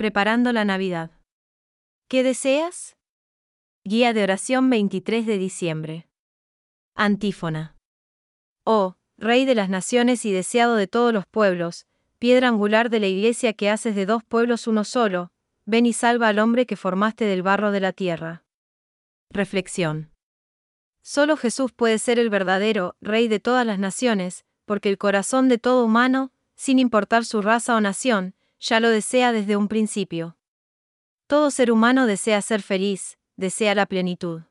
Preparando 0.00 0.54
la 0.54 0.64
Navidad. 0.64 1.10
¿Qué 2.08 2.22
deseas? 2.22 2.96
Guía 3.84 4.14
de 4.14 4.22
oración 4.22 4.70
23 4.70 5.26
de 5.26 5.36
diciembre. 5.36 6.08
Antífona. 6.94 7.76
Oh, 8.64 8.96
Rey 9.18 9.44
de 9.44 9.54
las 9.54 9.68
naciones 9.68 10.24
y 10.24 10.32
deseado 10.32 10.76
de 10.76 10.86
todos 10.86 11.12
los 11.12 11.26
pueblos, 11.26 11.86
piedra 12.18 12.48
angular 12.48 12.88
de 12.88 12.98
la 12.98 13.08
iglesia 13.08 13.52
que 13.52 13.68
haces 13.68 13.94
de 13.94 14.06
dos 14.06 14.24
pueblos 14.24 14.66
uno 14.66 14.84
solo, 14.84 15.32
ven 15.66 15.84
y 15.84 15.92
salva 15.92 16.28
al 16.28 16.38
hombre 16.38 16.64
que 16.64 16.76
formaste 16.76 17.26
del 17.26 17.42
barro 17.42 17.70
de 17.70 17.80
la 17.80 17.92
tierra. 17.92 18.42
Reflexión. 19.28 20.10
Solo 21.02 21.36
Jesús 21.36 21.72
puede 21.72 21.98
ser 21.98 22.18
el 22.18 22.30
verdadero 22.30 22.96
Rey 23.02 23.28
de 23.28 23.38
todas 23.38 23.66
las 23.66 23.78
naciones, 23.78 24.46
porque 24.64 24.88
el 24.88 24.96
corazón 24.96 25.50
de 25.50 25.58
todo 25.58 25.84
humano, 25.84 26.32
sin 26.56 26.78
importar 26.78 27.26
su 27.26 27.42
raza 27.42 27.76
o 27.76 27.82
nación, 27.82 28.34
ya 28.60 28.78
lo 28.78 28.90
desea 28.90 29.32
desde 29.32 29.56
un 29.56 29.68
principio. 29.68 30.36
Todo 31.26 31.50
ser 31.50 31.72
humano 31.72 32.06
desea 32.06 32.42
ser 32.42 32.62
feliz, 32.62 33.18
desea 33.36 33.74
la 33.74 33.86
plenitud. 33.86 34.42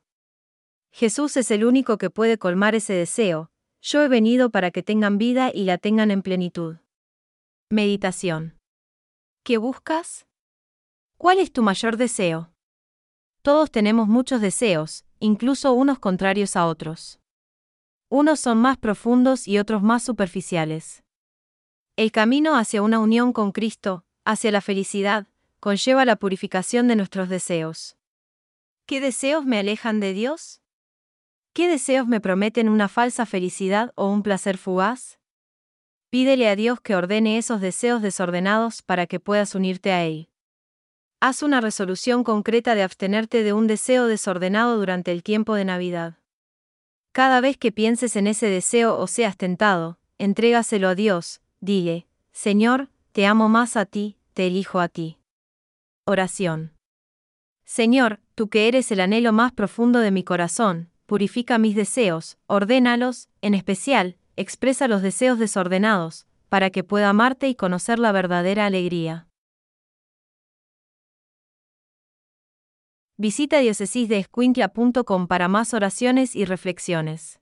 Jesús 0.92 1.38
es 1.38 1.52
el 1.52 1.64
único 1.64 1.98
que 1.98 2.10
puede 2.10 2.38
colmar 2.38 2.76
ese 2.76 2.94
deseo, 2.94 3.52
yo 3.82 4.02
he 4.02 4.08
venido 4.08 4.50
para 4.50 4.72
que 4.72 4.84
tengan 4.84 5.18
vida 5.18 5.52
y 5.54 5.64
la 5.64 5.78
tengan 5.78 6.12
en 6.12 6.22
plenitud. 6.22 6.78
Meditación. 7.70 8.58
¿Qué 9.44 9.58
buscas? 9.58 10.28
¿Cuál 11.18 11.40
es 11.40 11.52
tu 11.54 11.62
mayor 11.62 11.98
deseo? 11.98 12.52
Todos 13.42 13.72
tenemos 13.72 14.08
muchos 14.08 14.42
deseos, 14.42 15.06
incluso 15.20 15.74
unos 15.74 16.00
contrarios 16.00 16.56
a 16.56 16.66
otros. 16.66 17.20
Unos 18.10 18.40
son 18.40 18.58
más 18.58 18.78
profundos 18.78 19.48
y 19.48 19.60
otros 19.60 19.84
más 19.84 20.04
superficiales. 20.04 21.04
El 21.96 22.12
camino 22.12 22.56
hacia 22.56 22.82
una 22.82 23.00
unión 23.00 23.34
con 23.34 23.52
Cristo, 23.52 24.04
hacia 24.26 24.52
la 24.52 24.62
felicidad, 24.62 25.28
conlleva 25.60 26.06
la 26.06 26.16
purificación 26.16 26.88
de 26.88 26.96
nuestros 26.96 27.30
deseos. 27.30 27.98
¿Qué 28.86 29.00
deseos 29.02 29.46
me 29.46 29.60
alejan 29.60 30.00
de 30.00 30.14
Dios? 30.14 30.62
¿Qué 31.54 31.68
deseos 31.68 32.08
me 32.08 32.22
prometen 32.22 32.70
una 32.70 32.88
falsa 32.88 33.26
felicidad 33.26 33.92
o 33.96 34.10
un 34.10 34.24
placer 34.24 34.58
fugaz? 34.58 35.20
Pídele 36.10 36.48
a 36.50 36.56
Dios 36.56 36.82
que 36.82 36.96
ordene 36.96 37.38
esos 37.38 37.62
deseos 37.62 38.02
desordenados 38.02 38.82
para 38.82 39.06
que 39.06 39.20
puedas 39.20 39.54
unirte 39.54 39.92
a 39.92 40.06
Él. 40.06 40.30
Haz 41.20 41.44
una 41.44 41.60
resolución 41.60 42.24
concreta 42.24 42.76
de 42.76 42.84
abstenerte 42.84 43.44
de 43.44 43.54
un 43.54 43.68
deseo 43.68 44.08
desordenado 44.08 44.78
durante 44.78 45.12
el 45.12 45.22
tiempo 45.22 45.54
de 45.54 45.66
Navidad. 45.66 46.18
Cada 47.12 47.42
vez 47.42 47.58
que 47.58 47.72
pienses 47.72 48.16
en 48.16 48.26
ese 48.28 48.48
deseo 48.48 48.98
o 48.98 49.06
seas 49.06 49.36
tentado, 49.36 50.00
entrégaselo 50.18 50.88
a 50.88 50.96
Dios, 50.96 51.42
dile, 51.60 52.08
Señor, 52.32 52.90
te 53.12 53.26
amo 53.26 53.50
más 53.50 53.76
a 53.76 53.86
ti, 53.86 54.18
te 54.34 54.48
elijo 54.48 54.80
a 54.80 54.88
ti. 54.88 55.18
Oración. 56.06 56.74
Señor, 57.66 58.20
tú 58.36 58.50
que 58.50 58.68
eres 58.68 58.92
el 58.92 59.00
anhelo 59.00 59.34
más 59.34 59.52
profundo 59.52 60.00
de 60.00 60.12
mi 60.12 60.24
corazón, 60.24 60.92
purifica 61.06 61.58
mis 61.58 61.76
deseos, 61.76 62.38
ordénalos, 62.48 63.30
en 63.42 63.56
especial, 63.56 64.18
expresa 64.36 64.88
los 64.88 65.02
deseos 65.02 65.40
desordenados, 65.40 66.28
para 66.50 66.70
que 66.70 66.84
pueda 66.84 67.10
amarte 67.10 67.48
y 67.48 67.56
conocer 67.56 68.00
la 68.00 68.12
verdadera 68.12 68.66
alegría. 68.66 69.28
Visita 73.18 73.60
diocesisdeescuintla.com 73.60 75.28
para 75.28 75.48
más 75.48 75.74
oraciones 75.74 76.36
y 76.36 76.46
reflexiones. 76.46 77.40